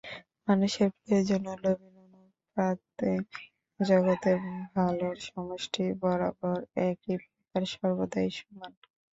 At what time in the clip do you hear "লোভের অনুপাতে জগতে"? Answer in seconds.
1.63-4.31